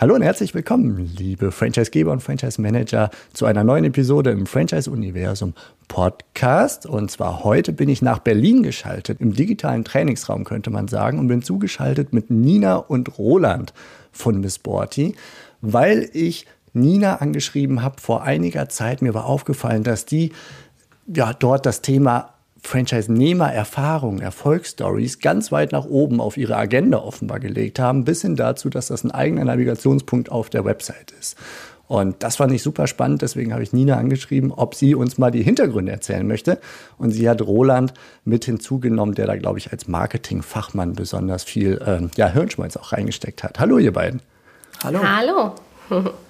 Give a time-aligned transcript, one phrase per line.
[0.00, 5.52] Hallo und herzlich willkommen, liebe Franchisegeber und Franchise-Manager, zu einer neuen Episode im Franchise-Universum
[5.88, 6.86] Podcast.
[6.86, 11.28] Und zwar heute bin ich nach Berlin geschaltet, im digitalen Trainingsraum könnte man sagen, und
[11.28, 13.74] bin zugeschaltet mit Nina und Roland
[14.10, 15.16] von Miss Sporty,
[15.60, 19.02] weil ich Nina angeschrieben habe vor einiger Zeit.
[19.02, 20.32] Mir war aufgefallen, dass die
[21.14, 27.78] ja dort das Thema Franchise-Nehmer-Erfahrungen, Erfolgsstories ganz weit nach oben auf ihre Agenda offenbar gelegt
[27.78, 31.36] haben, bis hin dazu, dass das ein eigener Navigationspunkt auf der Website ist.
[31.88, 35.32] Und das fand ich super spannend, deswegen habe ich Nina angeschrieben, ob sie uns mal
[35.32, 36.60] die Hintergründe erzählen möchte.
[36.98, 37.94] Und sie hat Roland
[38.24, 43.42] mit hinzugenommen, der da, glaube ich, als Marketingfachmann besonders viel ähm, ja, Hirnschmalz auch reingesteckt
[43.42, 43.58] hat.
[43.58, 44.22] Hallo, ihr beiden.
[44.84, 45.00] Hallo.
[45.02, 45.54] Hallo.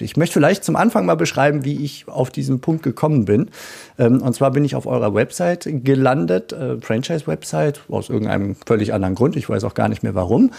[0.00, 3.50] Ich möchte vielleicht zum Anfang mal beschreiben, wie ich auf diesen Punkt gekommen bin.
[3.98, 9.14] Ähm, und zwar bin ich auf eurer Website gelandet, äh, Franchise-Website, aus irgendeinem völlig anderen
[9.14, 9.36] Grund.
[9.36, 10.50] Ich weiß auch gar nicht mehr warum.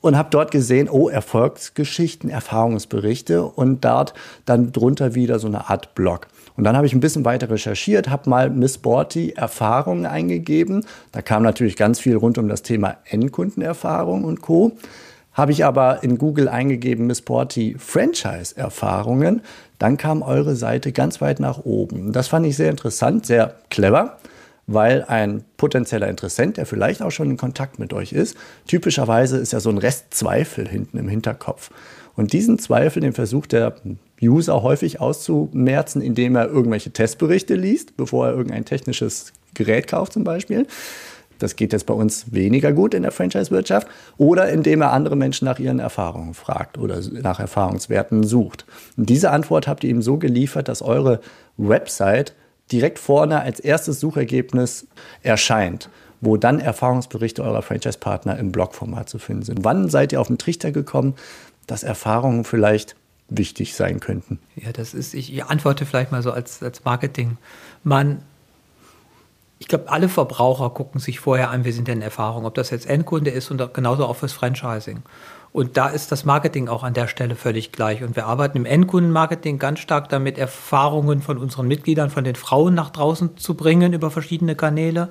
[0.00, 4.12] Und habe dort gesehen, oh, Erfolgsgeschichten, Erfahrungsberichte und dort
[4.44, 6.26] dann drunter wieder so eine Art Blog.
[6.56, 10.84] Und dann habe ich ein bisschen weiter recherchiert, habe mal Miss Sporty Erfahrungen eingegeben.
[11.10, 14.72] Da kam natürlich ganz viel rund um das Thema Endkundenerfahrung und Co.
[15.34, 19.42] Habe ich aber in Google eingegeben Miss Porty Franchise-Erfahrungen,
[19.78, 22.12] dann kam eure Seite ganz weit nach oben.
[22.12, 24.18] Das fand ich sehr interessant, sehr clever,
[24.66, 29.52] weil ein potenzieller Interessent, der vielleicht auch schon in Kontakt mit euch ist, typischerweise ist
[29.52, 31.70] ja so ein Restzweifel hinten im Hinterkopf.
[32.16, 33.74] Und diesen Zweifel, den versucht der
[34.22, 40.22] User häufig auszumerzen, indem er irgendwelche Testberichte liest, bevor er irgendein technisches Gerät kauft zum
[40.22, 40.66] Beispiel.
[41.38, 43.88] Das geht jetzt bei uns weniger gut in der Franchise-Wirtschaft.
[44.16, 48.64] Oder indem er andere Menschen nach ihren Erfahrungen fragt oder nach Erfahrungswerten sucht.
[48.96, 51.20] Und diese Antwort habt ihr ihm so geliefert, dass eure
[51.56, 52.34] Website
[52.72, 54.86] direkt vorne als erstes Suchergebnis
[55.22, 59.64] erscheint, wo dann Erfahrungsberichte eurer Franchise-Partner im Blogformat zu finden sind.
[59.64, 61.14] Wann seid ihr auf den Trichter gekommen,
[61.66, 62.96] dass Erfahrungen vielleicht
[63.28, 64.38] wichtig sein könnten?
[64.56, 68.22] Ja, das ist, ich antworte vielleicht mal so als, als Marketingmann
[69.64, 72.84] ich glaube, alle Verbraucher gucken sich vorher an, wie sind denn Erfahrungen, ob das jetzt
[72.84, 75.02] Endkunde ist und genauso auch fürs Franchising.
[75.52, 78.02] Und da ist das Marketing auch an der Stelle völlig gleich.
[78.02, 82.74] Und wir arbeiten im Endkundenmarketing ganz stark damit, Erfahrungen von unseren Mitgliedern, von den Frauen
[82.74, 85.08] nach draußen zu bringen über verschiedene Kanäle.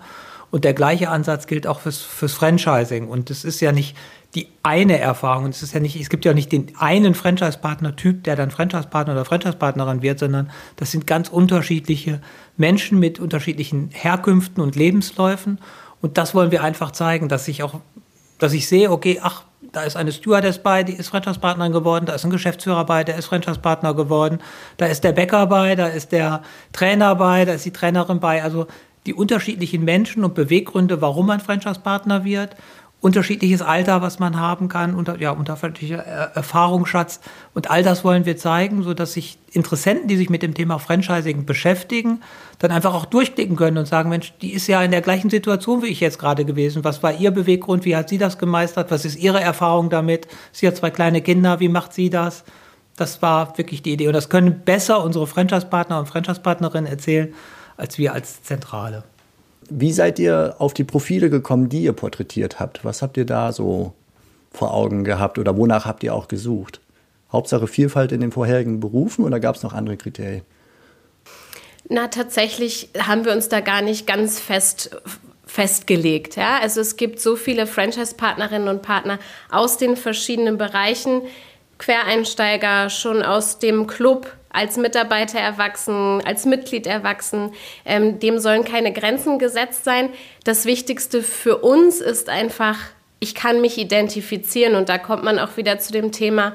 [0.53, 3.07] Und der gleiche Ansatz gilt auch fürs, fürs Franchising.
[3.07, 3.97] Und es ist ja nicht
[4.35, 5.47] die eine Erfahrung.
[5.47, 9.25] Es ist ja nicht, es gibt ja nicht den einen Franchise-Partner-Typ, der dann Franchise-Partner oder
[9.25, 12.21] Franchise-Partnerin wird, sondern das sind ganz unterschiedliche
[12.55, 15.57] Menschen mit unterschiedlichen Herkünften und Lebensläufen.
[16.01, 17.79] Und das wollen wir einfach zeigen, dass ich auch,
[18.37, 22.13] dass ich sehe, okay, ach, da ist eine Stewardess bei, die ist Franchise-Partnerin geworden, da
[22.13, 24.37] ist ein Geschäftsführer bei, der ist Franchise-Partner geworden,
[24.77, 26.43] da ist der Bäcker bei, da ist der
[26.73, 28.43] Trainer bei, da ist die Trainerin bei.
[28.43, 28.67] Also
[29.05, 32.55] die unterschiedlichen Menschen und Beweggründe, warum man Franchise-Partner wird
[33.03, 37.19] unterschiedliches Alter, was man haben kann, unter, ja, unterschiedlicher Erfahrungsschatz.
[37.53, 41.45] Und all das wollen wir zeigen, sodass sich Interessenten, die sich mit dem Thema Franchising
[41.45, 42.21] beschäftigen,
[42.59, 45.83] dann einfach auch durchblicken können und sagen, Mensch, die ist ja in der gleichen Situation
[45.83, 46.85] wie ich jetzt gerade gewesen.
[46.85, 47.83] Was war ihr Beweggrund?
[47.83, 48.89] Wie hat sie das gemeistert?
[48.89, 50.29] Was ist ihre Erfahrung damit?
[50.53, 51.59] Sie hat zwei kleine Kinder.
[51.59, 52.45] Wie macht sie das?
[52.95, 54.07] Das war wirklich die Idee.
[54.07, 57.33] Und das können besser unsere Franchise-Partner und Franchise-Partnerinnen erzählen,
[57.77, 59.03] als wir als Zentrale.
[59.69, 62.83] Wie seid ihr auf die Profile gekommen, die ihr porträtiert habt?
[62.83, 63.93] Was habt ihr da so
[64.51, 66.79] vor Augen gehabt oder wonach habt ihr auch gesucht?
[67.31, 70.43] Hauptsache Vielfalt in den vorherigen Berufen oder gab es noch andere Kriterien?
[71.89, 74.95] Na, tatsächlich haben wir uns da gar nicht ganz fest
[75.45, 76.35] festgelegt.
[76.35, 76.59] Ja?
[76.59, 79.19] Also es gibt so viele Franchise-Partnerinnen und Partner
[79.51, 81.21] aus den verschiedenen Bereichen,
[81.77, 87.51] Quereinsteiger schon aus dem Club, als Mitarbeiter erwachsen, als Mitglied erwachsen.
[87.85, 90.09] Ähm, dem sollen keine Grenzen gesetzt sein.
[90.45, 92.77] Das Wichtigste für uns ist einfach,
[93.19, 96.53] ich kann mich identifizieren und da kommt man auch wieder zu dem Thema,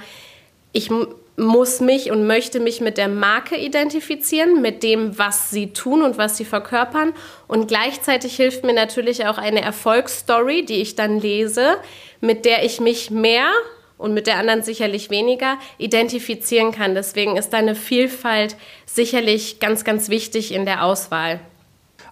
[0.72, 0.90] ich
[1.38, 6.18] muss mich und möchte mich mit der Marke identifizieren, mit dem, was sie tun und
[6.18, 7.14] was sie verkörpern.
[7.46, 11.76] Und gleichzeitig hilft mir natürlich auch eine Erfolgsstory, die ich dann lese,
[12.20, 13.50] mit der ich mich mehr
[13.98, 16.94] und mit der anderen sicherlich weniger identifizieren kann.
[16.94, 18.56] Deswegen ist da eine Vielfalt
[18.86, 21.40] sicherlich ganz, ganz wichtig in der Auswahl.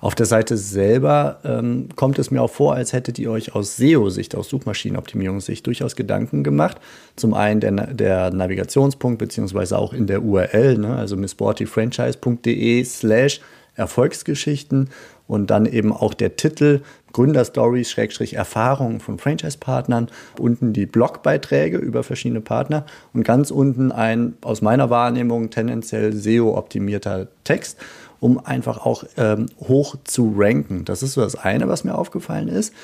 [0.00, 3.76] Auf der Seite selber ähm, kommt es mir auch vor, als hättet ihr euch aus
[3.76, 6.76] SEO-Sicht, aus Suchmaschinenoptimierungssicht durchaus Gedanken gemacht.
[7.16, 13.40] Zum einen der, der Navigationspunkt, beziehungsweise auch in der URL, ne, also missportyfranchise.de slash
[13.76, 14.90] Erfolgsgeschichten
[15.28, 16.82] und dann eben auch der Titel
[17.12, 20.08] Gründerstories, Schrägstrich Erfahrungen von Franchise-Partnern.
[20.38, 22.84] Unten die Blogbeiträge über verschiedene Partner
[23.14, 27.78] und ganz unten ein aus meiner Wahrnehmung tendenziell SEO-optimierter Text,
[28.20, 30.84] um einfach auch ähm, hoch zu ranken.
[30.84, 32.74] Das ist so das eine, was mir aufgefallen ist.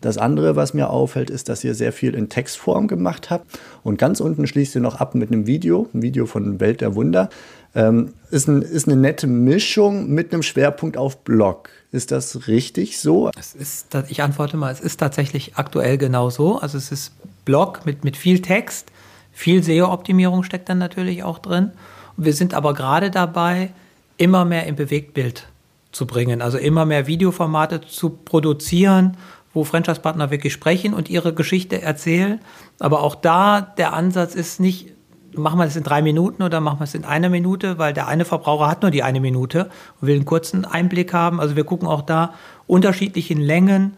[0.00, 3.58] Das andere, was mir auffällt, ist, dass ihr sehr viel in Textform gemacht habt.
[3.82, 6.94] Und ganz unten schließt ihr noch ab mit einem Video, ein Video von Welt der
[6.94, 7.30] Wunder.
[7.74, 11.68] Ähm, ist, ein, ist eine nette Mischung mit einem Schwerpunkt auf Blog.
[11.92, 13.30] Ist das richtig so?
[13.38, 16.58] Es ist, ich antworte mal, es ist tatsächlich aktuell genau so.
[16.58, 17.12] Also es ist
[17.44, 18.88] Blog mit, mit viel Text,
[19.32, 21.72] viel SEO-Optimierung steckt dann natürlich auch drin.
[22.16, 23.70] Wir sind aber gerade dabei,
[24.16, 25.46] immer mehr im Bewegtbild
[25.92, 29.16] zu bringen, also immer mehr Videoformate zu produzieren
[29.54, 32.40] wo Franchise-Partner wirklich sprechen und ihre Geschichte erzählen.
[32.78, 34.92] Aber auch da der Ansatz ist nicht,
[35.38, 38.08] machen wir das in drei Minuten oder machen wir es in einer Minute, weil der
[38.08, 39.70] eine Verbraucher hat nur die eine Minute
[40.00, 41.40] und will einen kurzen Einblick haben.
[41.40, 42.34] Also wir gucken auch da
[42.66, 43.96] unterschiedlichen Längen,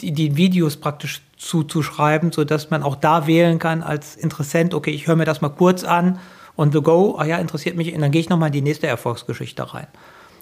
[0.00, 5.06] die, die Videos praktisch zuzuschreiben, sodass man auch da wählen kann als Interessent, okay, ich
[5.06, 6.18] höre mir das mal kurz an
[6.54, 8.86] und the go, ah ja, interessiert mich, und dann gehe ich nochmal in die nächste
[8.86, 9.86] Erfolgsgeschichte rein.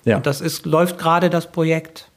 [0.05, 0.17] Ja.
[0.17, 2.10] Und das ist, läuft gerade das Projekt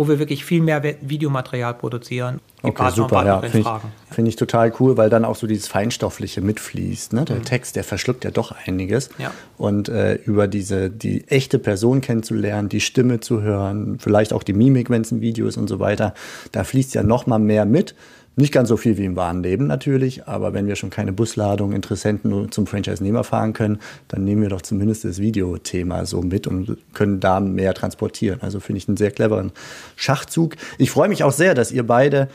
[0.00, 2.40] wo wir wirklich viel mehr Videomaterial produzieren.
[2.62, 3.40] Okay, Partner super, ja.
[3.42, 7.12] Finde ich, find ich, total cool, weil dann auch so dieses Feinstoffliche mitfließt.
[7.12, 7.26] Ne?
[7.26, 7.44] Der mhm.
[7.44, 9.10] Text, der verschluckt ja doch einiges.
[9.18, 9.30] Ja.
[9.58, 14.54] Und äh, über diese, die echte Person kennenzulernen, die Stimme zu hören, vielleicht auch die
[14.54, 16.14] Mimik, wenn es ein Video ist und so weiter,
[16.50, 17.94] da fließt ja noch mal mehr mit.
[18.40, 21.72] Nicht ganz so viel wie im wahren Leben natürlich, aber wenn wir schon keine Busladung
[21.72, 26.78] Interessenten zum Franchise-Nehmer fahren können, dann nehmen wir doch zumindest das Videothema so mit und
[26.94, 28.40] können da mehr transportieren.
[28.40, 29.52] Also finde ich einen sehr cleveren
[29.94, 30.56] Schachzug.
[30.78, 32.28] Ich freue mich auch sehr, dass ihr beide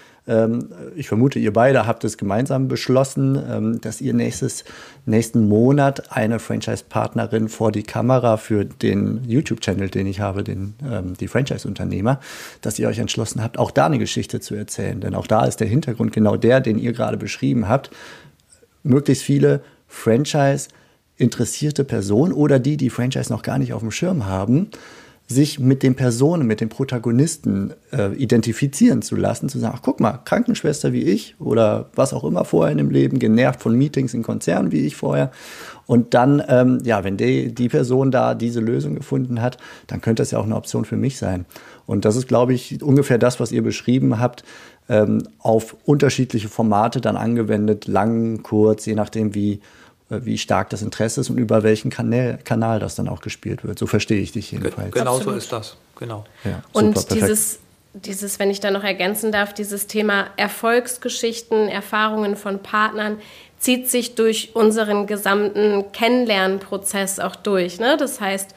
[0.95, 4.63] ich vermute, ihr beide habt es gemeinsam beschlossen, ähm, dass ihr nächstes,
[5.05, 11.13] nächsten Monat eine Franchise-Partnerin vor die Kamera für den YouTube-Channel, den ich habe, den, ähm,
[11.19, 12.19] die Franchise-Unternehmer,
[12.61, 14.99] dass ihr euch entschlossen habt, auch da eine Geschichte zu erzählen.
[14.99, 17.91] Denn auch da ist der Hintergrund genau der, den ihr gerade beschrieben habt.
[18.83, 20.69] Möglichst viele Franchise-
[21.17, 24.69] interessierte Personen oder die, die Franchise noch gar nicht auf dem Schirm haben,
[25.27, 29.99] sich mit den Personen, mit den Protagonisten äh, identifizieren zu lassen, zu sagen, ach guck
[29.99, 34.13] mal, Krankenschwester wie ich oder was auch immer vorher in dem Leben, genervt von Meetings
[34.13, 35.31] in Konzernen wie ich vorher.
[35.87, 39.57] Und dann, ähm, ja, wenn die, die Person da diese Lösung gefunden hat,
[39.87, 41.45] dann könnte das ja auch eine Option für mich sein.
[41.87, 44.43] Und das ist, glaube ich, ungefähr das, was ihr beschrieben habt,
[44.89, 49.59] ähm, auf unterschiedliche Formate dann angewendet, lang, kurz, je nachdem, wie
[50.09, 53.79] wie stark das Interesse ist und über welchen Kanal, Kanal das dann auch gespielt wird.
[53.79, 54.91] So verstehe ich dich jedenfalls.
[54.91, 56.25] Genau so ist das, genau.
[56.43, 57.59] Ja, und super, dieses,
[57.93, 63.17] dieses, wenn ich da noch ergänzen darf, dieses Thema Erfolgsgeschichten, Erfahrungen von Partnern
[63.57, 67.79] zieht sich durch unseren gesamten Kennenlernprozess auch durch.
[67.79, 67.97] Ne?
[67.97, 68.53] Das heißt,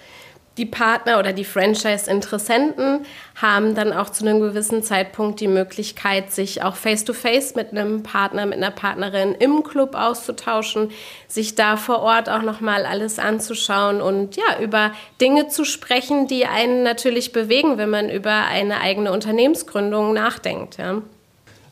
[0.59, 3.07] die Partner oder die Franchise-Interessenten
[3.37, 8.03] haben dann auch zu einem gewissen Zeitpunkt die Möglichkeit, sich auch face-to-face -face mit einem
[8.03, 10.91] Partner, mit einer Partnerin im Club auszutauschen,
[11.29, 16.45] sich da vor Ort auch nochmal alles anzuschauen und ja, über Dinge zu sprechen, die
[16.45, 20.79] einen natürlich bewegen, wenn man über eine eigene Unternehmensgründung nachdenkt.
[20.79, 21.01] Ja.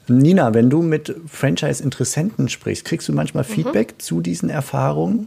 [0.09, 3.49] Nina, wenn du mit Franchise-Interessenten sprichst, kriegst du manchmal mhm.
[3.49, 3.99] Feedback mhm.
[3.99, 5.27] zu diesen Erfahrungen?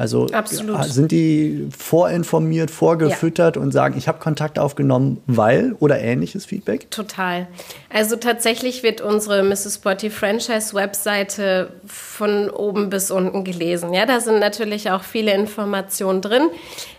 [0.00, 0.82] Also Absolut.
[0.84, 3.62] sind die vorinformiert, vorgefüttert ja.
[3.62, 6.90] und sagen, ich habe Kontakt aufgenommen, weil oder ähnliches Feedback?
[6.90, 7.48] Total.
[7.90, 9.74] Also tatsächlich wird unsere Mrs.
[9.74, 13.92] Spotty Franchise Webseite von oben bis unten gelesen.
[13.92, 16.48] Ja, da sind natürlich auch viele Informationen drin.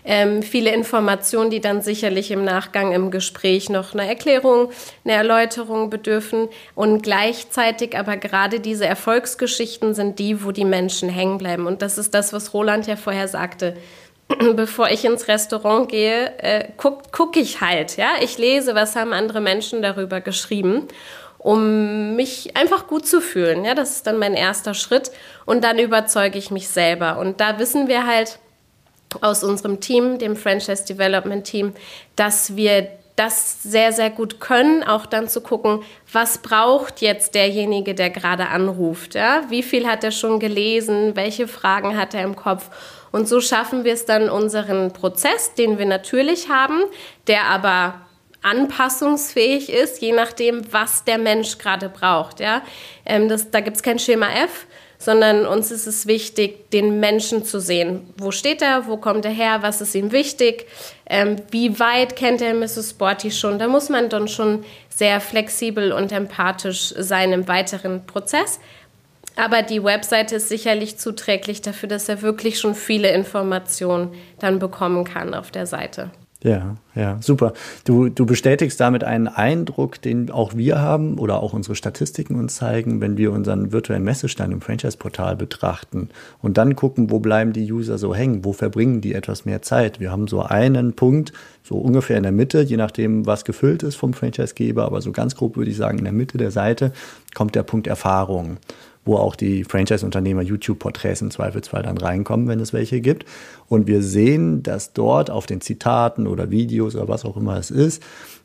[0.04, 4.70] Ähm, viele Informationen, die dann sicherlich im Nachgang im Gespräch noch eine Erklärung,
[5.04, 6.48] eine Erläuterung bedürfen.
[6.74, 11.66] Und gleichzeitig aber gerade diese Erfolgsgeschichten sind die, wo die Menschen hängen bleiben.
[11.66, 13.76] Und das ist das, was Roland ja vorher sagte,
[14.56, 17.96] bevor ich ins Restaurant gehe, äh, gucke guck ich halt.
[17.96, 18.14] Ja?
[18.20, 20.88] Ich lese, was haben andere Menschen darüber geschrieben,
[21.38, 23.64] um mich einfach gut zu fühlen.
[23.64, 23.74] Ja?
[23.74, 25.12] Das ist dann mein erster Schritt.
[25.46, 27.18] Und dann überzeuge ich mich selber.
[27.18, 28.40] Und da wissen wir halt
[29.20, 31.74] aus unserem Team, dem Franchise Development Team,
[32.16, 37.94] dass wir das sehr, sehr gut können, auch dann zu gucken, was braucht jetzt derjenige,
[37.94, 39.14] der gerade anruft.
[39.14, 39.42] Ja?
[39.48, 41.14] Wie viel hat er schon gelesen?
[41.14, 42.70] Welche Fragen hat er im Kopf?
[43.10, 46.80] Und so schaffen wir es dann, unseren Prozess, den wir natürlich haben,
[47.26, 48.00] der aber
[48.42, 52.40] anpassungsfähig ist, je nachdem, was der Mensch gerade braucht.
[52.40, 52.62] Ja?
[53.04, 54.66] Ähm, das, da gibt es kein Schema F,
[55.04, 58.02] sondern uns ist es wichtig, den Menschen zu sehen.
[58.16, 58.86] Wo steht er?
[58.86, 59.58] Wo kommt er her?
[59.62, 60.66] Was ist ihm wichtig?
[61.06, 62.90] Ähm, wie weit kennt er Mrs.
[62.90, 63.58] Sporty schon?
[63.58, 68.60] Da muss man dann schon sehr flexibel und empathisch sein im weiteren Prozess.
[69.34, 75.04] Aber die Webseite ist sicherlich zuträglich dafür, dass er wirklich schon viele Informationen dann bekommen
[75.04, 76.10] kann auf der Seite.
[76.44, 77.52] Ja, ja, super.
[77.84, 82.56] Du, du bestätigst damit einen Eindruck, den auch wir haben oder auch unsere Statistiken uns
[82.56, 86.08] zeigen, wenn wir unseren virtuellen Messestand im Franchise-Portal betrachten
[86.40, 90.00] und dann gucken, wo bleiben die User so hängen, wo verbringen die etwas mehr Zeit.
[90.00, 91.32] Wir haben so einen Punkt,
[91.62, 95.36] so ungefähr in der Mitte, je nachdem, was gefüllt ist vom Franchise-Geber, aber so ganz
[95.36, 96.92] grob würde ich sagen, in der Mitte der Seite
[97.34, 98.56] kommt der Punkt Erfahrung
[99.04, 103.24] wo auch die Franchise-Unternehmer YouTube-Porträts im Zweifelsfall dann reinkommen, wenn es welche gibt.
[103.68, 107.70] Und wir sehen, dass dort auf den Zitaten oder Videos oder was auch immer es
[107.70, 108.02] ist,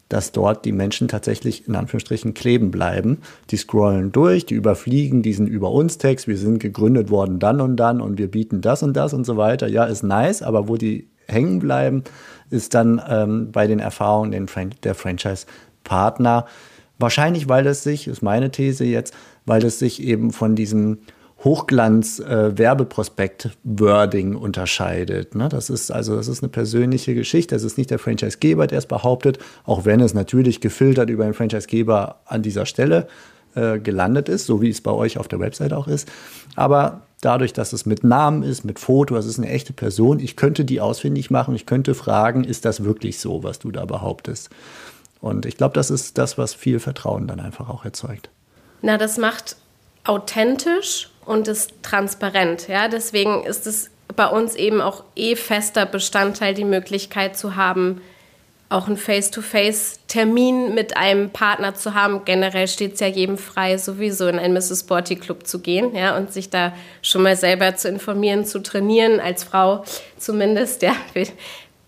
[0.09, 3.19] dass dort die Menschen tatsächlich in Anführungsstrichen kleben bleiben.
[3.49, 7.75] Die scrollen durch, die überfliegen diesen Über uns Text, wir sind gegründet worden dann und
[7.75, 9.67] dann und wir bieten das und das und so weiter.
[9.67, 12.03] Ja, ist nice, aber wo die hängen bleiben,
[12.49, 14.47] ist dann ähm, bei den Erfahrungen
[14.83, 16.45] der Franchise-Partner.
[16.99, 19.13] Wahrscheinlich, weil es sich, ist meine These jetzt,
[19.45, 20.99] weil es sich eben von diesem
[21.43, 25.35] Hochglanz-Werbeprospekt-Wording äh, unterscheidet.
[25.35, 25.49] Ne?
[25.49, 27.53] Das ist also, das ist eine persönliche Geschichte.
[27.53, 31.35] Das ist nicht der Franchisegeber, der es behauptet, auch wenn es natürlich gefiltert über den
[31.35, 33.07] Franchisegeber an dieser Stelle
[33.53, 36.09] äh, gelandet ist, so wie es bei euch auf der Website auch ist.
[36.55, 40.35] Aber dadurch, dass es mit Namen ist, mit Foto, es ist eine echte Person, ich
[40.35, 44.49] könnte die ausfindig machen, ich könnte fragen, ist das wirklich so, was du da behauptest?
[45.21, 48.29] Und ich glaube, das ist das, was viel Vertrauen dann einfach auch erzeugt.
[48.81, 49.55] Na, das macht
[50.03, 52.67] authentisch und ist transparent.
[52.67, 52.87] Ja?
[52.87, 58.01] Deswegen ist es bei uns eben auch eh fester Bestandteil, die Möglichkeit zu haben,
[58.69, 62.25] auch einen Face-to-Face-Termin mit einem Partner zu haben.
[62.25, 64.81] Generell steht es ja jedem frei, sowieso in einen Mrs.
[64.81, 69.21] Sporty Club zu gehen ja, und sich da schon mal selber zu informieren, zu trainieren,
[69.21, 69.85] als Frau
[70.17, 70.81] zumindest.
[70.81, 70.95] Ja.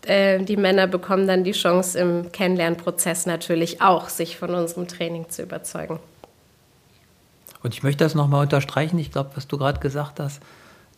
[0.05, 5.29] Äh, die Männer bekommen dann die Chance im Kennenlernprozess natürlich auch, sich von unserem Training
[5.29, 5.99] zu überzeugen.
[7.61, 8.97] Und ich möchte das nochmal unterstreichen.
[8.99, 10.41] Ich glaube, was du gerade gesagt hast,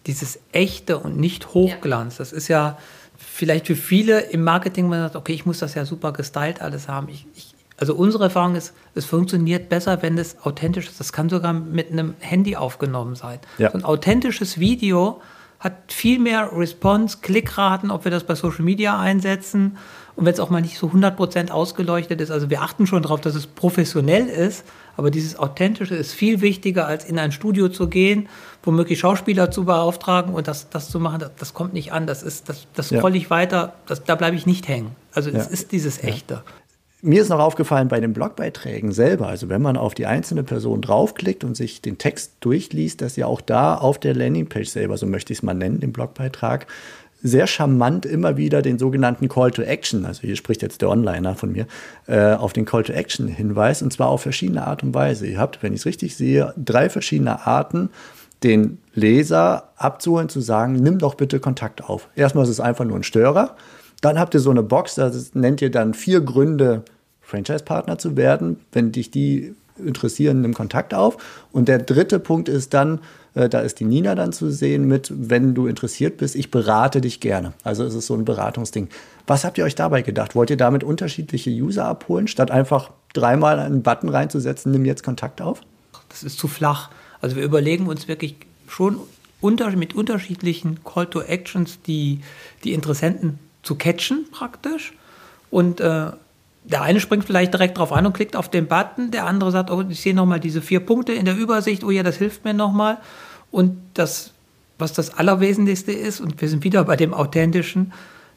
[0.05, 2.17] dieses echte und nicht Hochglanz, ja.
[2.19, 2.77] das ist ja
[3.17, 6.87] vielleicht für viele im Marketing, man sagt, okay, ich muss das ja super gestylt alles
[6.87, 7.09] haben.
[7.09, 10.99] Ich, ich, also unsere Erfahrung ist, es funktioniert besser, wenn es authentisch ist.
[10.99, 13.39] Das kann sogar mit einem Handy aufgenommen sein.
[13.57, 13.71] Ja.
[13.71, 15.21] So ein authentisches Video
[15.61, 19.77] hat viel mehr Response, Klickraten, ob wir das bei Social Media einsetzen
[20.15, 22.31] und wenn es auch mal nicht so 100% ausgeleuchtet ist.
[22.31, 24.65] Also wir achten schon darauf, dass es professionell ist,
[24.97, 28.27] aber dieses Authentische ist viel wichtiger, als in ein Studio zu gehen,
[28.63, 31.19] womöglich Schauspieler zu beauftragen und das, das zu machen.
[31.19, 32.07] Das, das kommt nicht an.
[32.07, 33.75] Das, ist, das, das scroll ich weiter.
[33.85, 34.95] Das, da bleibe ich nicht hängen.
[35.13, 35.51] Also es ja.
[35.51, 36.43] ist dieses Echte.
[37.03, 40.81] Mir ist noch aufgefallen bei den Blogbeiträgen selber, also wenn man auf die einzelne Person
[40.81, 45.07] draufklickt und sich den Text durchliest, dass ja auch da auf der Landingpage selber, so
[45.07, 46.67] möchte ich es mal nennen, den Blogbeitrag,
[47.23, 51.33] sehr charmant immer wieder den sogenannten Call to Action, also hier spricht jetzt der Onliner
[51.33, 51.65] von mir,
[52.05, 55.25] äh, auf den Call to Action hinweist und zwar auf verschiedene Art und Weise.
[55.25, 57.89] Ihr habt, wenn ich es richtig sehe, drei verschiedene Arten,
[58.43, 62.09] den Leser abzuholen, zu sagen, nimm doch bitte Kontakt auf.
[62.15, 63.55] Erstmal ist es einfach nur ein Störer.
[64.01, 66.83] Dann habt ihr so eine Box, da nennt ihr dann vier Gründe,
[67.21, 68.59] Franchise-Partner zu werden.
[68.71, 71.17] Wenn dich die interessieren, nimm Kontakt auf.
[71.51, 72.99] Und der dritte Punkt ist dann,
[73.35, 77.01] äh, da ist die Nina dann zu sehen mit, wenn du interessiert bist, ich berate
[77.01, 77.53] dich gerne.
[77.63, 78.89] Also es ist so ein Beratungsding.
[79.27, 80.35] Was habt ihr euch dabei gedacht?
[80.35, 85.41] Wollt ihr damit unterschiedliche User abholen, statt einfach dreimal einen Button reinzusetzen, nimm jetzt Kontakt
[85.41, 85.61] auf?
[86.09, 86.89] Das ist zu flach.
[87.21, 88.35] Also wir überlegen uns wirklich
[88.67, 88.97] schon
[89.39, 92.19] unter, mit unterschiedlichen Call to Actions die,
[92.63, 94.93] die Interessenten zu catchen praktisch.
[95.49, 96.11] Und äh,
[96.63, 99.71] der eine springt vielleicht direkt drauf an und klickt auf den Button, der andere sagt,
[99.71, 102.53] oh, ich sehe nochmal diese vier Punkte in der Übersicht, oh ja, das hilft mir
[102.53, 102.97] nochmal.
[103.49, 104.31] Und das,
[104.77, 107.93] was das Allerwesentlichste ist, und wir sind wieder bei dem Authentischen,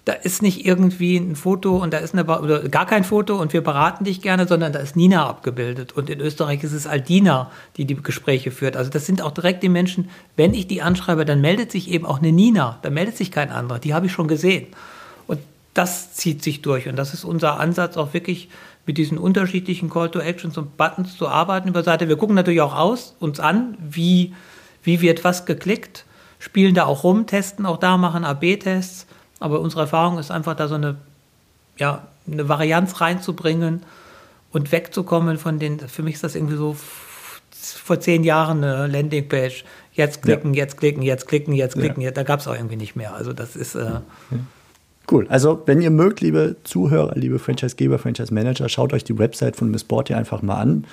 [0.06, 3.54] da ist nicht irgendwie ein Foto und da ist eine, oder gar kein Foto und
[3.54, 5.92] wir beraten dich gerne, sondern da ist Nina abgebildet.
[5.92, 8.76] Und in Österreich ist es Aldina, die die Gespräche führt.
[8.76, 12.04] Also das sind auch direkt die Menschen, wenn ich die anschreibe, dann meldet sich eben
[12.04, 14.66] auch eine Nina, da meldet sich kein anderer, die habe ich schon gesehen
[15.74, 16.88] das zieht sich durch.
[16.88, 18.48] Und das ist unser Ansatz, auch wirklich
[18.86, 22.08] mit diesen unterschiedlichen Call to Actions und Buttons zu arbeiten über Seite.
[22.08, 24.34] Wir gucken natürlich auch aus, uns an, wie,
[24.82, 26.04] wie wird was geklickt,
[26.38, 29.06] spielen da auch rum, testen auch da, machen AB-Tests.
[29.40, 30.96] Aber unsere Erfahrung ist einfach, da so eine,
[31.76, 33.82] ja, eine Varianz reinzubringen
[34.52, 36.76] und wegzukommen von den, für mich ist das irgendwie so
[37.58, 39.64] vor zehn Jahren eine Landingpage.
[39.92, 40.64] Jetzt klicken, ja.
[40.64, 42.02] jetzt klicken, jetzt klicken, jetzt klicken.
[42.02, 42.10] Ja.
[42.10, 43.14] Da gab es auch irgendwie nicht mehr.
[43.14, 43.74] Also das ist.
[43.74, 44.02] Äh, ja.
[45.10, 45.26] Cool.
[45.28, 49.84] Also, wenn ihr mögt, liebe Zuhörer, liebe Franchisegeber, Franchise-Manager, schaut euch die Website von Miss
[49.84, 50.86] Borty einfach mal an.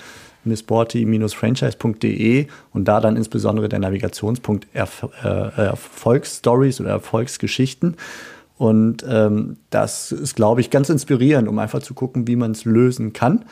[0.44, 7.96] missborty-franchise.de und da dann insbesondere der Navigationspunkt Erf äh, Erfolgsstories oder Erfolgsgeschichten.
[8.58, 12.66] Und ähm, das ist, glaube ich, ganz inspirierend, um einfach zu gucken, wie man es
[12.66, 13.46] lösen kann.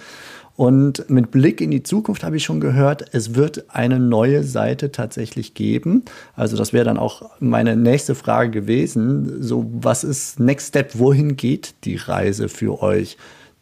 [0.60, 4.92] Und mit Blick in die Zukunft habe ich schon gehört, es wird eine neue Seite
[4.92, 6.04] tatsächlich geben.
[6.36, 9.42] Also das wäre dann auch meine nächste Frage gewesen.
[9.42, 11.00] So, was ist Next Step?
[11.00, 13.16] Wohin geht die Reise für euch?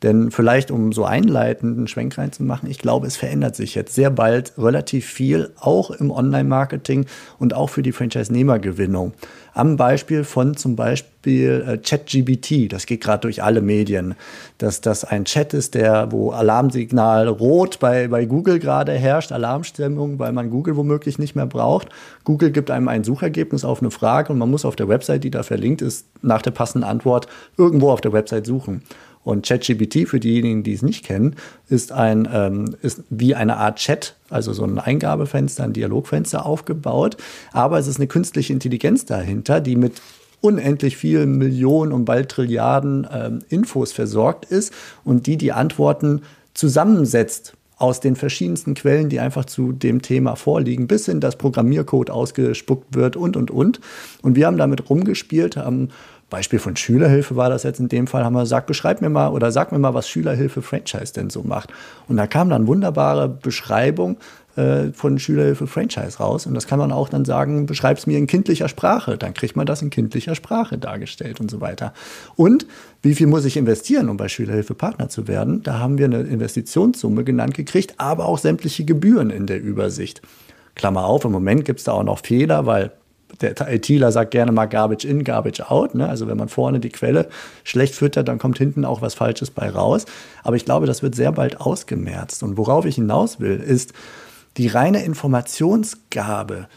[0.03, 4.53] Denn vielleicht, um so einleitenden Schwenk reinzumachen, ich glaube, es verändert sich jetzt sehr bald
[4.57, 7.07] relativ viel, auch im Online-Marketing
[7.39, 9.13] und auch für die Franchise-Nehmergewinnung.
[9.55, 14.13] Am Beispiel von zum Beispiel äh, ChatGBT, das geht gerade durch alle Medien,
[14.59, 20.19] dass das ein Chat ist, der, wo Alarmsignal rot bei, bei Google gerade herrscht, Alarmstimmung,
[20.19, 21.89] weil man Google womöglich nicht mehr braucht.
[22.23, 25.31] Google gibt einem ein Suchergebnis auf eine Frage und man muss auf der Website, die
[25.31, 27.25] da verlinkt ist, nach der passenden Antwort
[27.57, 28.83] irgendwo auf der Website suchen.
[29.27, 31.35] Und ChatGPT, für diejenigen, die es nicht kennen,
[31.67, 37.17] ist, ein, ähm, ist wie eine Art Chat, also so ein Eingabefenster, ein Dialogfenster aufgebaut.
[37.51, 40.01] Aber es ist eine künstliche Intelligenz dahinter, die mit
[40.39, 44.71] unendlich vielen Millionen und bald Trilliarden ähm, Infos versorgt ist
[45.03, 46.21] und die die Antworten
[46.53, 52.09] zusammensetzt aus den verschiedensten Quellen, die einfach zu dem Thema vorliegen, bis hin, dass Programmiercode
[52.09, 53.81] ausgespuckt wird und, und, und.
[54.21, 55.89] Und wir haben damit rumgespielt, haben
[56.29, 59.29] Beispiel von Schülerhilfe war das jetzt in dem Fall, haben wir gesagt, beschreib mir mal
[59.29, 61.71] oder sag mir mal, was Schülerhilfe Franchise denn so macht.
[62.07, 64.17] Und da kam dann wunderbare Beschreibung
[64.57, 66.45] äh, von Schülerhilfe Franchise raus.
[66.45, 69.17] Und das kann man auch dann sagen, beschreib es mir in kindlicher Sprache.
[69.17, 71.93] Dann kriegt man das in kindlicher Sprache dargestellt und so weiter.
[72.35, 72.65] Und
[73.01, 75.63] wie viel muss ich investieren, um bei Schülerhilfe Partner zu werden?
[75.63, 80.21] Da haben wir eine Investitionssumme genannt gekriegt, aber auch sämtliche Gebühren in der Übersicht.
[80.75, 82.91] Klammer auf, im Moment gibt es da auch noch Fehler, weil
[83.41, 85.95] der ITler sagt gerne mal Garbage in, Garbage out.
[85.95, 86.07] Ne?
[86.07, 87.27] Also wenn man vorne die Quelle
[87.63, 90.05] schlecht füttert, dann kommt hinten auch was Falsches bei raus.
[90.43, 92.43] Aber ich glaube, das wird sehr bald ausgemerzt.
[92.43, 93.93] Und worauf ich hinaus will, ist,
[94.57, 96.67] die reine Informationsgabe,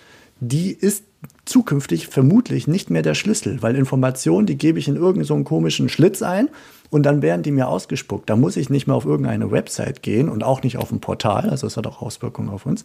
[0.40, 1.04] die ist
[1.50, 5.88] zukünftig vermutlich nicht mehr der Schlüssel, weil Informationen, die gebe ich in irgendeinen so komischen
[5.88, 6.49] Schlitz ein
[6.90, 8.30] und dann werden die mir ausgespuckt.
[8.30, 11.50] Da muss ich nicht mehr auf irgendeine Website gehen und auch nicht auf ein Portal.
[11.50, 12.85] Also das hat auch Auswirkungen auf uns.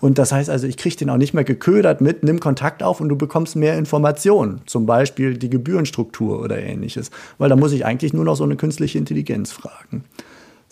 [0.00, 3.00] Und das heißt also, ich kriege den auch nicht mehr geködert mit, nimm Kontakt auf
[3.00, 4.60] und du bekommst mehr Informationen.
[4.66, 7.10] Zum Beispiel die Gebührenstruktur oder ähnliches.
[7.38, 10.04] Weil da muss ich eigentlich nur noch so eine künstliche Intelligenz fragen.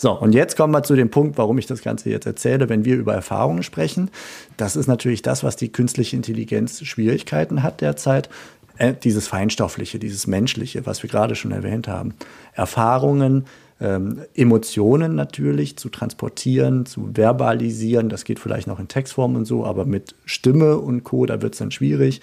[0.03, 2.87] So, und jetzt kommen wir zu dem Punkt, warum ich das Ganze jetzt erzähle, wenn
[2.87, 4.11] wir über Erfahrungen sprechen.
[4.57, 8.31] Das ist natürlich das, was die künstliche Intelligenz Schwierigkeiten hat derzeit.
[8.79, 12.15] Äh, dieses Feinstoffliche, dieses Menschliche, was wir gerade schon erwähnt haben.
[12.55, 13.45] Erfahrungen,
[13.79, 18.09] ähm, Emotionen natürlich zu transportieren, zu verbalisieren.
[18.09, 21.53] Das geht vielleicht noch in Textform und so, aber mit Stimme und Co., da wird
[21.53, 22.23] es dann schwierig.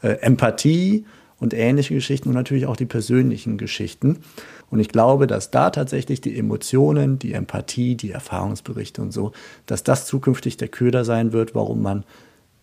[0.00, 1.04] Äh, Empathie
[1.40, 4.20] und ähnliche Geschichten und natürlich auch die persönlichen Geschichten.
[4.70, 9.32] Und ich glaube, dass da tatsächlich die Emotionen, die Empathie, die Erfahrungsberichte und so,
[9.66, 12.04] dass das zukünftig der Köder sein wird, warum man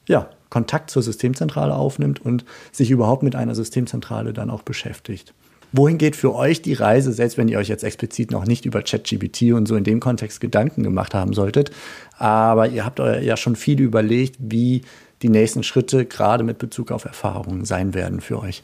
[0.07, 5.33] ja, Kontakt zur Systemzentrale aufnimmt und sich überhaupt mit einer Systemzentrale dann auch beschäftigt.
[5.71, 8.83] Wohin geht für euch die Reise, selbst wenn ihr euch jetzt explizit noch nicht über
[8.83, 11.71] ChatGPT und so in dem Kontext Gedanken gemacht haben solltet?
[12.19, 14.83] Aber ihr habt euch ja schon viel überlegt, wie
[15.23, 18.61] die nächsten Schritte gerade mit Bezug auf Erfahrungen sein werden für euch.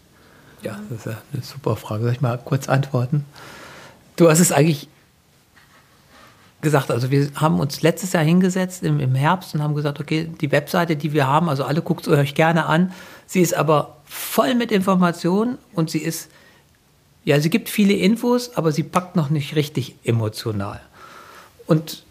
[0.62, 2.04] Ja, das ist ja eine super Frage.
[2.04, 3.26] Soll ich mal kurz antworten?
[4.16, 4.90] Du hast es eigentlich
[6.62, 10.30] gesagt, also wir haben uns letztes Jahr hingesetzt im, im Herbst und haben gesagt, okay,
[10.42, 12.92] die Webseite, die wir haben, also alle guckt es euch gerne an.
[13.26, 16.30] Sie ist aber voll mit Informationen und sie ist,
[17.24, 20.82] ja, sie gibt viele Infos, aber sie packt noch nicht richtig emotional.
[21.66, 22.04] Und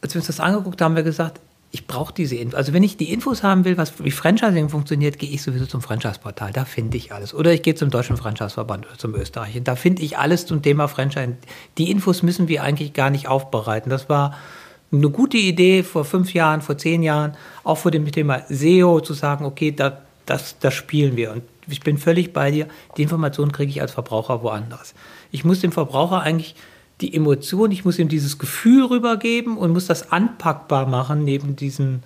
[0.00, 2.54] als wir uns das angeguckt haben, haben wir gesagt, ich brauche diese Infos.
[2.54, 5.82] Also wenn ich die Infos haben will, was, wie Franchising funktioniert, gehe ich sowieso zum
[5.82, 6.52] Franchise-Portal.
[6.52, 7.34] Da finde ich alles.
[7.34, 9.64] Oder ich gehe zum Deutschen Franchise-Verband oder zum Österreichischen.
[9.64, 11.36] Da finde ich alles zum Thema Franchise.
[11.76, 13.90] Die Infos müssen wir eigentlich gar nicht aufbereiten.
[13.90, 14.34] Das war
[14.90, 19.12] eine gute Idee vor fünf Jahren, vor zehn Jahren, auch vor dem Thema SEO zu
[19.12, 21.32] sagen, okay, da, das, das spielen wir.
[21.32, 22.68] Und ich bin völlig bei dir.
[22.96, 24.94] Die Informationen kriege ich als Verbraucher woanders.
[25.30, 26.54] Ich muss dem Verbraucher eigentlich
[27.00, 32.02] die Emotion, ich muss ihm dieses Gefühl rübergeben und muss das anpackbar machen neben diesen,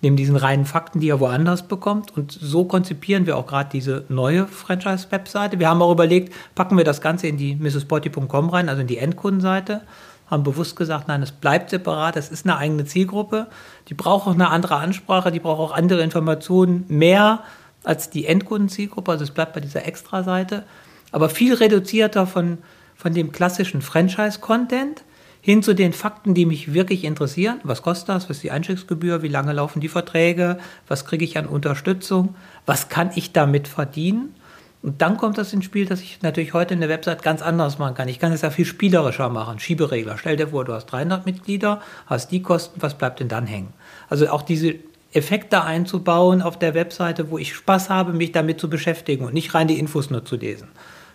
[0.00, 2.16] neben diesen reinen Fakten, die er woanders bekommt.
[2.16, 5.60] Und so konzipieren wir auch gerade diese neue Franchise-Webseite.
[5.60, 8.98] Wir haben auch überlegt, packen wir das Ganze in die mrspotty.com rein, also in die
[8.98, 9.82] Endkundenseite.
[10.26, 13.46] Haben bewusst gesagt, nein, es bleibt separat, es ist eine eigene Zielgruppe.
[13.88, 17.44] Die braucht auch eine andere Ansprache, die braucht auch andere Informationen, mehr
[17.84, 19.12] als die Endkundenzielgruppe.
[19.12, 20.64] Also es bleibt bei dieser Extra-Seite,
[21.12, 22.58] aber viel reduzierter von
[23.02, 25.02] von dem klassischen Franchise-Content
[25.40, 27.58] hin zu den Fakten, die mich wirklich interessieren.
[27.64, 28.30] Was kostet das?
[28.30, 29.22] Was ist die Einstiegsgebühr?
[29.22, 30.58] Wie lange laufen die Verträge?
[30.86, 32.36] Was kriege ich an Unterstützung?
[32.64, 34.36] Was kann ich damit verdienen?
[34.82, 37.96] Und dann kommt das ins Spiel, dass ich natürlich heute eine Website ganz anders machen
[37.96, 38.06] kann.
[38.06, 39.58] Ich kann es ja viel spielerischer machen.
[39.58, 40.16] Schieberegler.
[40.16, 43.72] Stell dir vor, du hast 300 Mitglieder, hast die Kosten, was bleibt denn dann hängen?
[44.08, 44.76] Also auch diese
[45.12, 49.54] Effekte einzubauen auf der Webseite, wo ich Spaß habe, mich damit zu beschäftigen und nicht
[49.54, 50.68] rein die Infos nur zu lesen.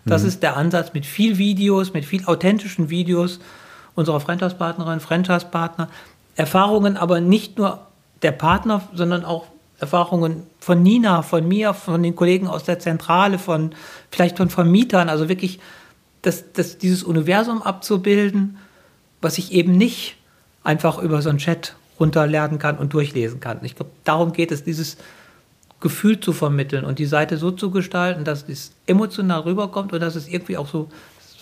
[0.08, 0.28] Das mhm.
[0.30, 3.39] ist der Ansatz mit viel Videos, mit viel authentischen Videos
[3.96, 5.89] unserer Franchise-Partnerin, Franchise-Partner.
[6.36, 7.88] Erfahrungen aber nicht nur
[8.22, 9.48] der Partner, sondern auch
[9.80, 13.72] Erfahrungen von Nina, von mir, von den Kollegen aus der Zentrale, von
[14.12, 15.60] vielleicht von Vermietern, also wirklich
[16.24, 18.58] das, das, dieses Universum abzubilden,
[19.22, 20.17] was ich eben nicht
[20.63, 23.60] einfach über so einen Chat runterlernen kann und durchlesen kann.
[23.63, 24.98] Ich glaube, darum geht es, dieses
[25.80, 30.16] Gefühl zu vermitteln und die Seite so zu gestalten, dass es emotional rüberkommt und dass
[30.16, 30.90] es irgendwie auch so,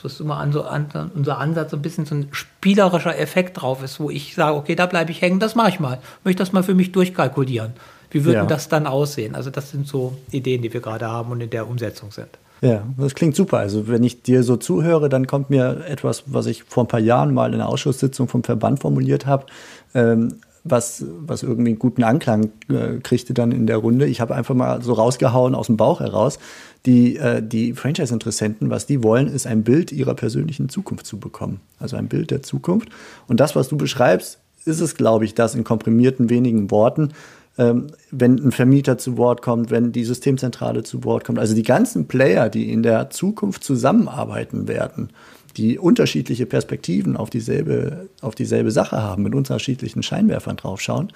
[0.02, 3.62] das ist immer an, so an, unser Ansatz, so ein bisschen so ein spielerischer Effekt
[3.62, 6.00] drauf ist, wo ich sage, okay, da bleibe ich hängen, das mache ich mal.
[6.24, 7.74] Möchte das mal für mich durchkalkulieren.
[8.12, 8.46] Wie würde ja.
[8.46, 9.36] das dann aussehen?
[9.36, 12.30] Also das sind so Ideen, die wir gerade haben und in der Umsetzung sind.
[12.62, 13.58] Ja, das klingt super.
[13.58, 17.00] Also wenn ich dir so zuhöre, dann kommt mir etwas, was ich vor ein paar
[17.00, 19.46] Jahren mal in einer Ausschusssitzung vom Verband formuliert habe,
[19.94, 24.08] ähm, was, was irgendwie einen guten Anklang äh, kriegte dann in der Runde.
[24.08, 26.40] Ich habe einfach mal so rausgehauen aus dem Bauch heraus.
[26.88, 31.62] Die, äh, die Franchise-Interessenten, was die wollen, ist ein Bild ihrer persönlichen Zukunft zu bekommen.
[31.80, 32.90] Also ein Bild der Zukunft.
[33.28, 37.12] Und das, was du beschreibst, ist es, glaube ich, das in komprimierten wenigen Worten,
[37.60, 41.38] ähm, wenn ein Vermieter zu Wort kommt, wenn die Systemzentrale zu Wort kommt.
[41.38, 45.10] Also die ganzen Player, die in der Zukunft zusammenarbeiten werden,
[45.58, 51.12] die unterschiedliche Perspektiven auf dieselbe, auf dieselbe Sache haben, mit unterschiedlichen Scheinwerfern draufschauen.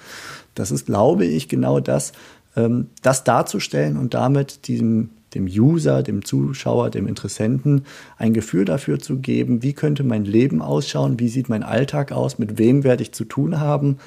[0.54, 2.12] Das ist, glaube ich, genau das,
[2.56, 7.84] ähm, das darzustellen und damit diesem, dem User, dem Zuschauer, dem Interessenten
[8.18, 12.38] ein Gefühl dafür zu geben, wie könnte mein Leben ausschauen, wie sieht mein Alltag aus,
[12.38, 13.98] mit wem werde ich zu tun haben,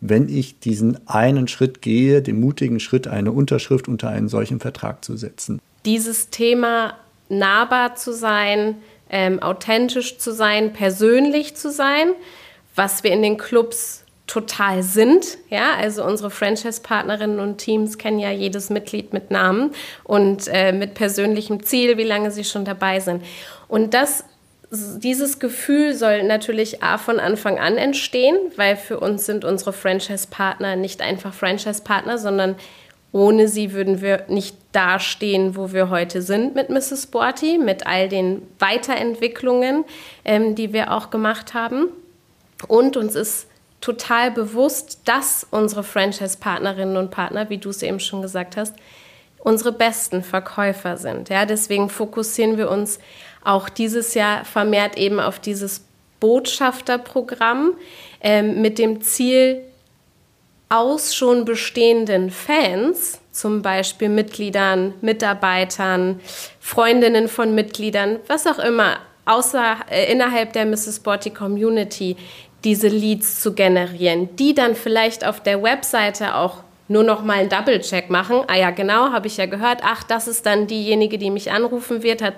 [0.00, 5.04] wenn ich diesen einen Schritt gehe, den mutigen Schritt, eine Unterschrift unter einen solchen Vertrag
[5.04, 5.60] zu setzen.
[5.86, 6.94] Dieses Thema
[7.28, 8.76] nahbar zu sein,
[9.10, 12.08] ähm, authentisch zu sein, persönlich zu sein,
[12.74, 15.38] was wir in den Clubs total sind.
[15.50, 19.70] Ja, also unsere Franchise-Partnerinnen und Teams kennen ja jedes Mitglied mit Namen
[20.04, 23.24] und äh, mit persönlichem Ziel, wie lange sie schon dabei sind.
[23.68, 24.24] Und das,
[24.70, 30.74] dieses Gefühl soll natürlich A von Anfang an entstehen, weil für uns sind unsere Franchise-Partner
[30.74, 32.56] nicht einfach Franchise-Partner, sondern
[33.16, 37.04] ohne sie würden wir nicht dastehen, wo wir heute sind mit Mrs.
[37.04, 39.86] Sporty, mit all den Weiterentwicklungen,
[40.26, 41.88] ähm, die wir auch gemacht haben.
[42.68, 43.46] Und uns ist
[43.80, 48.74] total bewusst, dass unsere Franchise-Partnerinnen und Partner, wie du es eben schon gesagt hast,
[49.38, 51.30] unsere besten Verkäufer sind.
[51.30, 52.98] Ja, deswegen fokussieren wir uns
[53.42, 55.86] auch dieses Jahr vermehrt eben auf dieses
[56.20, 57.72] Botschafterprogramm
[58.20, 59.62] ähm, mit dem Ziel,
[60.68, 66.20] aus schon bestehenden Fans, zum Beispiel Mitgliedern, Mitarbeitern,
[66.60, 70.96] Freundinnen von Mitgliedern, was auch immer, außer äh, innerhalb der Mrs.
[70.96, 72.16] Sporty Community,
[72.64, 77.48] diese Leads zu generieren, die dann vielleicht auf der Webseite auch nur noch mal einen
[77.48, 78.42] Double-Check machen.
[78.46, 79.80] Ah ja, genau, habe ich ja gehört.
[79.82, 82.34] Ach, das ist dann diejenige, die mich anrufen wird, hat,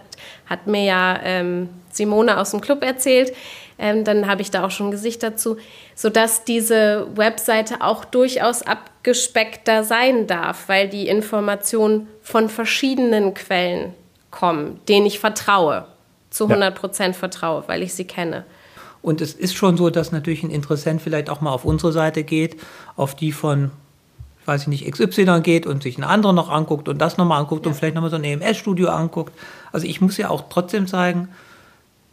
[0.47, 3.33] hat mir ja ähm, Simone aus dem Club erzählt.
[3.79, 5.57] Ähm, dann habe ich da auch schon ein Gesicht dazu,
[5.95, 13.95] sodass diese Webseite auch durchaus abgespeckter sein darf, weil die Informationen von verschiedenen Quellen
[14.31, 15.87] kommen, denen ich vertraue,
[16.31, 18.45] zu 100 Prozent vertraue, weil ich sie kenne.
[19.01, 22.25] Und es ist schon so, dass natürlich ein Interessent vielleicht auch mal auf unsere Seite
[22.25, 22.57] geht,
[22.97, 23.71] auf die von
[24.49, 27.67] weiß ich nicht, XY geht und sich eine andere noch anguckt und das nochmal anguckt
[27.67, 27.71] ja.
[27.71, 29.33] und vielleicht nochmal so ein EMS-Studio anguckt.
[29.73, 31.29] Also ich muss ja auch trotzdem zeigen,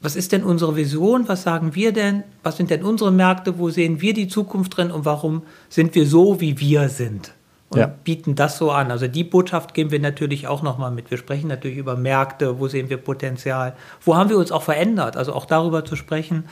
[0.02, 1.28] was ist denn unsere Vision?
[1.28, 2.24] Was sagen wir denn?
[2.44, 3.58] Was sind denn unsere Märkte?
[3.58, 4.92] Wo sehen wir die Zukunft drin?
[4.92, 7.34] Und warum sind wir so, wie wir sind?
[7.70, 7.88] Und ja.
[7.88, 8.92] bieten das so an.
[8.92, 11.10] Also die Botschaft geben wir natürlich auch nochmal mit.
[11.10, 15.18] Wir sprechen natürlich über Märkte, wo sehen wir Potenzial, wo haben wir uns auch verändert.
[15.18, 16.46] Also auch darüber zu sprechen,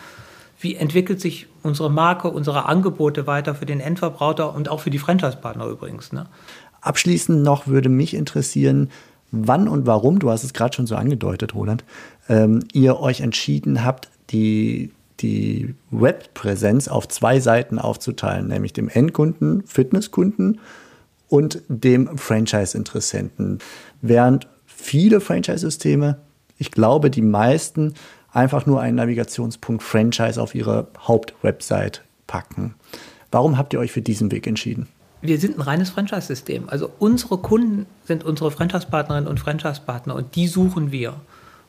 [0.60, 4.98] wie entwickelt sich unsere Marke, unsere Angebote weiter für den Endverbraucher und auch für die
[4.98, 6.12] Franchise-Partner übrigens.
[6.12, 6.26] Ne?
[6.82, 8.90] Abschließend noch würde mich interessieren,
[9.34, 11.84] wann und warum, du hast es gerade schon so angedeutet, Roland,
[12.30, 19.64] ähm, ihr euch entschieden habt, die, die Webpräsenz auf zwei Seiten aufzuteilen, nämlich dem Endkunden,
[19.66, 20.60] Fitnesskunden
[21.28, 23.60] und dem Franchise-Interessenten.
[24.02, 26.20] Während viele Franchise-Systeme,
[26.60, 27.96] ich glaube, die meisten
[28.32, 32.76] einfach nur einen Navigationspunkt Franchise auf ihre Hauptwebsite packen.
[33.32, 34.88] Warum habt ihr euch für diesen Weg entschieden?
[35.24, 36.66] Wir sind ein reines Franchise-System.
[36.68, 41.16] Also unsere Kunden sind unsere Franchise-Partnerinnen und Franchise-Partner und die suchen wir.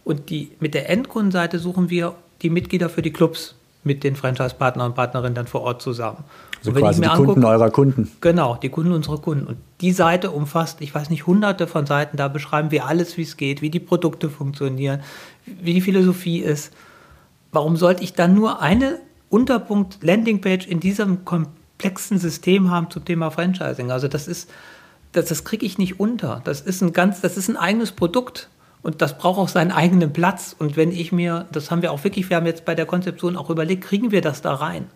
[0.02, 4.88] Und die, mit der Endkundenseite suchen wir die Mitglieder für die Clubs mit den Franchise-Partnern
[4.88, 6.24] und Partnerinnen dann vor Ort zusammen.
[6.58, 8.10] Also quasi die angucke, Kunden eurer Kunden.
[8.20, 9.46] Genau, die Kunden unserer Kunden.
[9.46, 13.22] Und die Seite umfasst, ich weiß nicht, hunderte von Seiten, da beschreiben wir alles, wie
[13.22, 15.00] es geht, wie die Produkte funktionieren,
[15.46, 16.72] wie die Philosophie ist.
[17.52, 23.30] Warum sollte ich dann nur eine Unterpunkt Landingpage in diesem komplexen System haben zum Thema
[23.30, 23.90] Franchising.
[23.90, 24.50] Also das ist,
[25.12, 26.40] das, das kriege ich nicht unter.
[26.44, 28.48] Das ist ein ganz, das ist ein eigenes Produkt.
[28.82, 30.54] Und das braucht auch seinen eigenen Platz.
[30.58, 33.36] Und wenn ich mir, das haben wir auch wirklich, wir haben jetzt bei der Konzeption
[33.36, 34.86] auch überlegt, kriegen wir das da rein?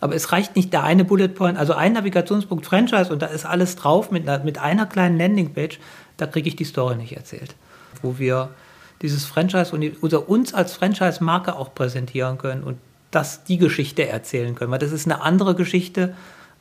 [0.00, 3.46] Aber es reicht nicht der eine Bullet Point, also ein Navigationspunkt Franchise und da ist
[3.46, 5.78] alles drauf mit einer, mit einer kleinen Landingpage,
[6.16, 7.54] da kriege ich die Story nicht erzählt.
[8.02, 8.50] Wo wir
[9.00, 12.78] dieses Franchise oder uns als Franchise-Marke auch präsentieren können und
[13.12, 14.72] das die Geschichte erzählen können.
[14.72, 16.14] Weil das ist eine andere Geschichte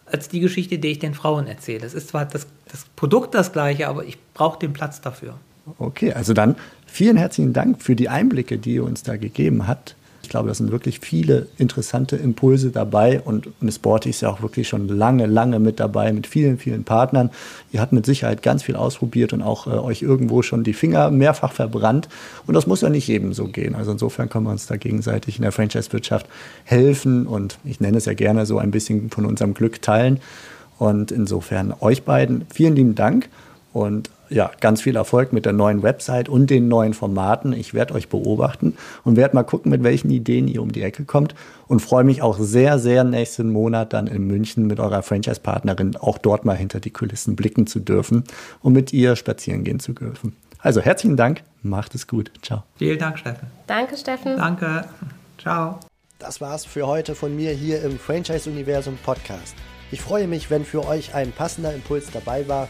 [0.05, 1.85] als die Geschichte, die ich den Frauen erzähle.
[1.85, 5.35] Es ist zwar das, das Produkt das gleiche, aber ich brauche den Platz dafür.
[5.79, 9.95] Okay, also dann vielen herzlichen Dank für die Einblicke, die ihr uns da gegeben habt
[10.31, 14.67] glaube, da sind wirklich viele interessante Impulse dabei und Miss Sporty ist ja auch wirklich
[14.67, 17.29] schon lange, lange mit dabei mit vielen, vielen Partnern.
[17.71, 21.11] Ihr habt mit Sicherheit ganz viel ausprobiert und auch äh, euch irgendwo schon die Finger
[21.11, 22.07] mehrfach verbrannt.
[22.47, 23.75] Und das muss ja nicht jedem so gehen.
[23.75, 26.25] Also insofern können wir uns da gegenseitig in der Franchise-Wirtschaft
[26.63, 30.21] helfen und ich nenne es ja gerne so ein bisschen von unserem Glück teilen.
[30.79, 33.27] Und insofern euch beiden vielen lieben Dank
[33.73, 37.51] und ja, ganz viel Erfolg mit der neuen Website und den neuen Formaten.
[37.51, 41.03] Ich werde euch beobachten und werde mal gucken, mit welchen Ideen ihr um die Ecke
[41.03, 41.35] kommt
[41.67, 46.17] und freue mich auch sehr, sehr nächsten Monat dann in München mit eurer Franchise-Partnerin auch
[46.17, 48.23] dort mal hinter die Kulissen blicken zu dürfen
[48.61, 50.35] und mit ihr spazieren gehen zu dürfen.
[50.59, 52.31] Also herzlichen Dank, macht es gut.
[52.41, 52.63] Ciao.
[52.77, 53.47] Vielen Dank, Steffen.
[53.67, 54.37] Danke, Steffen.
[54.37, 54.85] Danke.
[55.37, 55.79] Ciao.
[56.19, 59.55] Das war's für heute von mir hier im Franchise-Universum Podcast.
[59.91, 62.69] Ich freue mich, wenn für euch ein passender Impuls dabei war